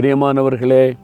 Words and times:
பிரியமானவர்களே 0.00 0.96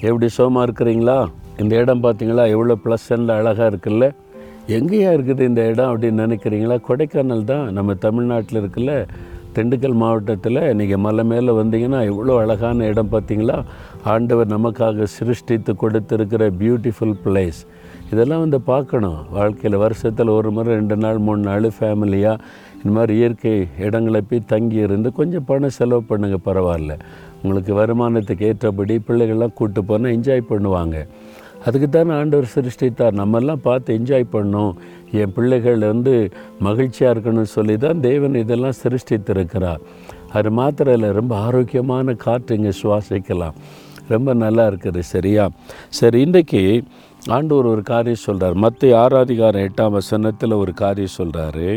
எப்படி 0.00 0.26
சோமாக 0.36 0.66
இருக்கிறீங்களா? 0.66 1.16
இந்த 1.58 1.76
இடம் 1.76 2.02
பார்த்தீங்களா 2.02 2.48
எவ்வளோ 2.48 2.74
ப்ளசண்ட் 2.84 3.30
அழகாக 3.36 3.70
இருக்குல்ல? 3.70 4.06
எங்கேயா 4.66 5.10
இருக்குது 5.16 5.40
இந்த 5.40 5.62
இடம் 5.66 5.90
அப்படின்னு 5.92 6.24
நினைக்கிறீங்களா? 6.26 6.76
கொடைக்கானல் 6.88 7.44
தான் 7.44 7.72
நம்ம 7.72 7.94
தமிழ்நாட்டில் 7.94 8.60
இருக்குல்ல. 8.62 8.92
திண்டுக்கல் 9.56 9.96
மாவட்டத்தில் 10.02 10.74
நீங்கள் 10.74 11.02
மலை 11.06 11.24
மேலே 11.24 11.52
வந்தீங்கன்னா 11.52 12.04
எவ்வளோ 12.04 12.36
அழகான 12.38 12.84
இடம் 12.84 13.10
பார்த்தீங்களா? 13.12 13.64
ஆண்டவர் 14.04 14.48
நமக்காக 14.48 15.02
சிருஷ்டித்து 15.02 15.74
கொடுத்துருக்கிற 15.82 16.50
பியூட்டிஃபுல் 16.60 17.16
பிளேஸ் 17.24 17.60
இதெல்லாம் 18.12 18.40
வந்து 18.40 18.60
பார்க்கணும். 18.60 19.18
வாழ்க்கையில் 19.30 19.78
வருஷத்தில் 19.78 20.28
ஒரு 20.28 20.50
முறை 20.50 20.74
ரெண்டு 20.74 20.96
நாள் 20.96 21.18
மூணு 21.18 21.42
நாள் 21.50 21.68
ஃபேமிலியாக 21.80 22.38
இந்த 22.82 22.92
மாதிரி 22.96 23.12
இயற்கை 23.18 23.52
இடங்களை 23.86 24.20
போய் 24.20 24.48
தங்கி 24.52 24.78
இருந்து 24.86 25.08
கொஞ்சம் 25.12 25.44
பணம் 25.50 25.74
செலவு 25.76 26.02
பண்ணுங்கள் 26.08 26.46
பரவாயில்ல. 26.46 26.92
உங்களுக்கு 27.42 27.72
வருமானத்துக்கு 27.80 28.48
ஏற்றபடி 28.48 28.94
பிள்ளைகள்லாம் 29.08 29.54
கூப்பிட்டு 29.58 29.82
போனால் 29.90 30.14
என்ஜாய் 30.16 30.50
பண்ணுவாங்க. 30.50 30.96
அதுக்கு 31.66 31.88
தானே 31.88 32.12
ஆண்டவர் 32.20 32.54
சிருஷ்டித்தார். 32.54 33.18
நம்மெல்லாம் 33.20 33.62
பார்த்து 33.68 33.96
என்ஜாய் 33.98 34.26
பண்ணோம். 34.36 34.72
என் 35.20 35.34
பிள்ளைகள் 35.36 35.84
வந்து 35.92 36.14
மகிழ்ச்சியாக 36.66 37.12
இருக்கணும்னு 37.14 37.52
சொல்லி 37.56 37.76
தான் 37.76 38.02
தேவன் 38.08 38.40
இதெல்லாம் 38.42 38.80
சிருஷ்டித்திருக்கிறார். 38.82 39.80
அது 40.32 40.50
மாத்திரம் 40.50 40.94
இல்லை 40.96 41.10
ரொம்ப 41.12 41.32
ஆரோக்கியமான 41.36 42.14
காற்று 42.26 42.56
இங்கே 42.58 42.74
சுவாசிக்கலாம். 42.82 43.56
ரொம்ப 44.08 44.34
நல்லா 44.34 44.64
இருக்குது 44.70 45.00
சரியா? 45.14 45.44
சரி 45.98 46.20
இன்றைக்கு 46.26 46.62
ஆண்டவர் 47.28 47.66
ஒரு 47.72 47.82
காரியம் 47.82 48.24
சொல்கிறார் 48.26 48.56
மற்ற 48.64 48.88
ஆறாதிகாரம் 49.02 49.64
எட்டாம் 49.66 49.96
வசனத்தில் 49.98 50.60
ஒரு 50.62 50.72
காரியம் 50.82 51.16
சொல்கிறாரு 51.18 51.68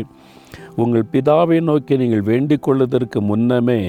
உங்கள் 0.82 1.10
பிதாவை 1.12 1.58
நோக்கி 1.68 1.96
நீங்கள் 2.02 2.24
வேண்டிக் 2.30 2.64
கொள்வதற்கு 2.66 3.20
முன்னமே 3.30 3.80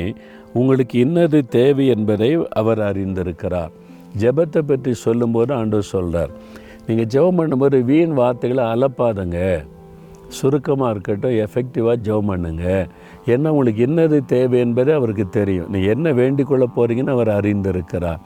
உங்களுக்கு 0.60 0.96
இன்னது 1.06 1.40
தேவை 1.58 1.88
என்பதை 1.96 2.30
அவர் 2.62 2.82
அறிந்திருக்கிறார். 2.90 3.74
ஜெபத்தை 4.22 4.62
பற்றி 4.68 4.94
சொல்லும்போது 5.06 5.52
ஆண்டவர் 5.54 5.92
சொல்கிறார் 5.96 6.32
நீங்கள் 6.88 7.10
ஜெபம் 7.14 7.40
பண்ணும்போது 7.40 7.78
வீண் 7.90 8.14
வார்த்தைகளை 8.20 8.64
அலப்பாதுங்க. 8.74 9.40
சுருக்கமாக 10.38 10.92
இருக்கட்டும் 10.94 11.36
எஃபெக்டிவாக 11.44 11.98
ஜெபம் 12.08 12.30
பண்ணுங்க. 12.32 12.66
என்ன 13.34 13.52
உங்களுக்கு 13.52 13.82
என்னது 13.88 14.18
தேவை 14.26 14.58
என்பது 14.60 14.92
அவருக்கு 14.94 15.26
தெரியும். 15.30 15.70
நீ 15.74 15.80
என்ன 15.94 16.12
வேண்டிக்கொள்ள 16.12 16.66
போகிறீங்கன்னு 16.76 17.16
அவர் 17.18 17.32
அறிந்திருக்கிறார். 17.40 18.22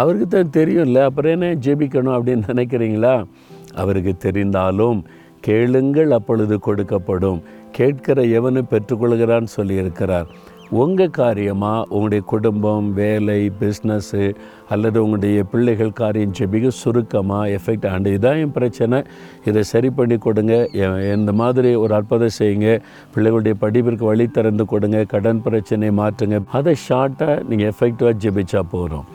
அவருக்கு 0.00 0.26
தான் 0.28 0.54
தெரியும்ல 0.56 1.02
அப்புறம் 1.08 1.34
என்ன 1.36 1.46
ஜெபிக்கணும் 1.66 2.16
அப்படின்னு 2.16 2.44
நினைக்கிறீங்களா? 2.52 3.14
அவருக்கு 3.82 4.12
தெரிந்தாலும் 4.26 4.98
கேளுங்கள் 5.46 6.10
அப்பொழுது 6.10 6.58
கொடுக்கப்படும். 6.66 7.40
கேட்கிற 7.76 8.22
எவனு 8.22 8.60
பெற்றுக்கொள்கிறான்னு 8.72 9.50
சொல்லியிருக்கிறார். 9.56 10.28
உங்கள் 10.70 11.14
காரியமாக 11.18 11.86
உங்களுடைய 11.88 12.22
குடும்பம் 12.32 12.88
வேலை 12.98 13.36
பிஸ்னஸ்ஸு 13.60 14.24
அல்லது 14.68 14.98
உங்களுடைய 15.04 15.42
பிள்ளைகள் 15.52 15.92
காரியம் 16.00 16.34
மிக 16.54 16.70
சுருக்கமாக 16.80 17.58
எஃபெக்ட் 17.58 17.86
ஆண்டு. 17.92 18.10
இதான் 18.18 18.40
என் 18.42 18.56
பிரச்சனை. 18.58 18.98
இதை 19.44 19.62
சரி 19.72 19.90
பண்ணி 19.90 20.18
கொடுங்க. 20.26 20.56
இந்த 21.18 21.34
மாதிரி 21.42 21.74
ஒரு 21.84 21.94
அற்புதம் 21.94 22.36
செய்யுங்க. 22.40 22.72
பிள்ளைகளுடைய 23.14 23.56
படிப்பிற்கு 23.64 24.04
வழி 24.10 24.26
திறந்து 24.26 24.66
கொடுங்க. 24.74 25.04
கடன் 25.14 25.42
பிரச்சனையை 25.46 25.94
மாற்றுங்க. 26.02 26.38
அதை 26.58 26.74
ஷார்ட்டாக 26.88 27.42
நீங்கள் 27.48 27.72
எஃபெக்டிவாக 27.72 28.20
ஜெபிச்சா 28.24 28.62
போகிறோம் 28.74 29.08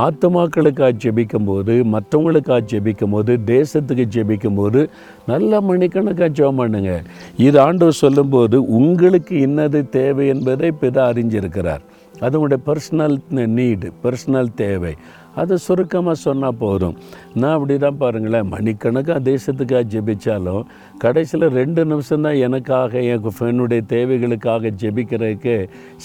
ஆத்மாக்களுக்காக 0.00 0.92
ஜெபிக்கும் 1.04 1.46
போது 1.46 1.74
மற்றவங்களுக்காக 1.94 2.60
ஜெபிக்கும் 2.72 3.14
போது 3.14 3.32
தேசத்துக்கு 3.46 4.04
ஜெபிக்கும் 4.16 4.58
போது 4.60 4.80
நல்ல 5.26 5.60
மணிக்கணக்காக 5.60 6.28
ஜெபம் 6.38 6.60
பண்ணுங்க. 6.60 6.92
இது 7.36 7.60
ஆண்டவர் 7.60 8.02
சொல்லும்போது 8.04 8.58
உங்களுக்கு 8.78 9.34
இன்னது 9.46 9.88
தேவை 9.88 10.26
என்பதை 10.34 10.70
பிதா 10.80 11.04
அறிஞ்சிருக்கிறார். 11.12 11.82
அது 12.20 12.40
உங்களுடைய 12.40 12.62
பர்சனல் 12.68 13.16
நீடு 13.58 13.88
பர்சனல் 14.04 14.54
தேவை. 14.54 14.94
அதை 15.34 15.56
சுருக்கமாக 15.56 16.16
சொன்னால் 16.26 16.58
போதும். 16.58 16.96
நான் 17.34 17.54
அப்படி 17.54 17.76
தான் 17.78 18.00
பாருங்களேன். 18.02 18.48
மணிக்கணக்காக 18.54 19.20
தேசத்துக்காக 19.30 19.84
ஜெபிச்சாலும் 19.94 20.64
கடைசியில் 21.04 21.46
ரெண்டு 21.60 21.82
நிமிஷம் 21.84 22.26
தான் 22.26 22.40
எனக்காக 22.46 23.00
என் 23.12 23.30
என்னுடைய 23.50 23.82
தேவைகளுக்காக 23.94 24.72
ஜெபிக்கிறதுக்கு 24.82 25.56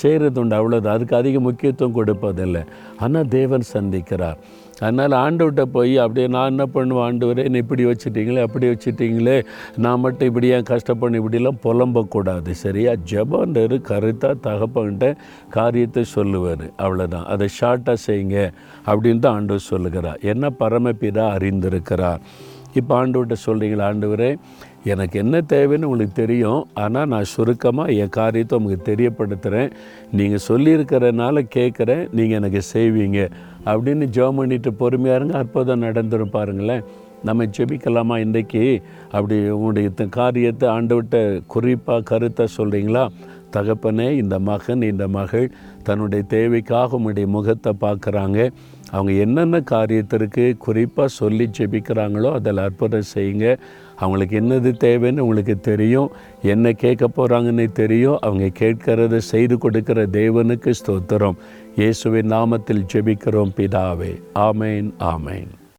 செய்கிறது 0.02 0.40
உண்டு. 0.41 0.56
அவ்வளோதான் 0.59 0.96
அதுக்கு 0.97 1.16
அதிக 1.16 1.40
முக்கியத்துவம் 1.40 1.97
கொடுப்பதில்லை. 2.00 2.63
ஆனால் 3.00 3.28
தேவன் 3.38 3.66
சந்திக்கிறார். 3.74 4.40
அதனால் 4.80 5.13
ஆண்டுகிட்ட 5.24 5.63
போய் 5.75 5.94
அப்படியே 5.97 6.28
நான் 6.28 6.50
என்ன 6.53 6.66
பண்ணுவேன் 6.66 7.03
ஆண்டு 7.03 7.44
என்னை 7.44 7.62
இப்படி 7.63 7.84
வச்சுட்டிங்களே 7.85 8.41
அப்படி 8.47 8.66
வச்சுட்டிங்களே? 8.68 9.38
நான் 9.78 10.00
மட்டும் 10.00 10.28
இப்படி 10.28 10.47
ஏன் 10.47 10.68
கஷ்டப்பண்ணு 10.74 11.19
இப்படிலாம் 11.22 11.62
புலம்பக்கூடாது. 11.64 12.52
சரியா? 12.64 12.91
ஜபன்றது 13.12 13.78
கருத்தாக 13.90 14.35
தகப்பன்கிட்ட 14.47 15.08
காரியத்தை 15.50 16.03
சொல்லுவார். 16.18 16.66
அவ்வளோதான் 16.78 17.25
அதை 17.34 17.47
ஷார்ட்டாக 17.59 17.97
செய்யுங்க 18.08 18.38
அப்படின்னு 18.85 19.19
தான் 19.19 19.38
ஆண்டவர் 19.40 19.69
சொல்லுகிறார். 19.72 20.22
என்ன 20.34 20.52
பரமபிதா 20.59 21.25
அறிந்திருக்கிறார். 21.38 22.22
இப்போ 22.79 22.94
ஆண்டவர்கிட்ட 23.02 23.35
சொல்கிறீங்களா 23.46 23.85
ஆண்டவரே 23.91 24.31
எனக்கு 24.91 25.15
என்ன 25.23 25.37
தேவைன்னு 25.53 25.87
உங்களுக்கு 25.89 26.15
தெரியும் 26.23 26.61
ஆனால் 26.83 27.09
நான் 27.13 27.31
சுருக்கமாக 27.33 27.95
என் 28.01 28.15
காரியத்தை 28.17 28.57
உங்களுக்கு 28.59 28.89
தெரியப்படுத்துகிறேன் 28.91 29.71
நீங்கள் 30.11 30.45
சொல்லியிருக்கிறனால 30.47 31.43
கேட்குறேன் 31.55 32.03
நீங்கள் 32.17 32.37
எனக்கு 32.39 32.61
செய்வீங்க. 32.73 33.19
அப்படின்னு 33.71 34.07
ஜெபம் 34.17 34.39
பண்ணிட்டு 34.41 34.71
பொறுமையாக 34.81 35.19
இருங்க 35.19 35.35
அற்புதம் 35.37 35.85
நடந்துரும் 35.87 36.35
பாருங்களேன். 36.37 36.85
நம்ம 37.23 37.45
ஜெபிக்கலாமா 37.57 38.15
இன்றைக்கி? 38.25 38.63
அப்படி 39.15 39.37
உங்களுடைய 39.49 39.89
காரியத்தை 40.19 40.67
ஆண்டவர்கிட்ட 40.69 41.19
குறிப்பாக 41.47 42.07
கருத்தை 42.11 42.45
சொல்கிறீங்களா 42.57 43.03
தகப்பனே 43.55 44.07
இந்த 44.21 44.35
மகன் 44.49 44.81
இந்த 44.91 45.05
மகள் 45.17 45.45
தன்னுடைய 45.87 46.23
தேவைக்காக 46.35 46.95
உங்களுடைய 46.97 47.27
முகத்தை 47.35 47.71
பார்க்குறாங்க. 47.81 48.39
அவங்க 48.91 49.11
என்னென்ன 49.25 49.57
காரியத்திற்கு 49.71 50.43
குறிப்பாக 50.65 51.15
சொல்லி 51.19 51.45
ஜெபிக்கிறாங்களோ 51.57 52.29
அதில் 52.37 52.63
அற்புதம் 52.65 53.09
செய்யுங்க. 53.13 53.45
அவங்களுக்கு 54.01 54.35
என்னது 54.41 54.71
தேவைன்னு 54.85 55.25
உங்களுக்கு 55.25 55.55
தெரியும். 55.69 56.09
என்ன 56.53 56.71
கேட்க 56.83 57.05
போகிறாங்கன்னு 57.17 57.67
தெரியும். 57.81 58.19
அவங்க 58.21 58.47
கேட்கறத 58.61 59.21
செய்து 59.33 59.57
கொடுக்கிற 59.57 60.07
தேவனுக்கு 60.19 60.73
ஸ்தோத்திரம். 60.81 61.39
இயேசுவின் 61.79 62.33
நாமத்தில் 62.37 62.87
ஜெபிக்கிறோம் 62.93 63.55
பிதாவே. 63.59 64.13
ஆமேன் 64.49 64.91
ஆமேன். 65.13 65.49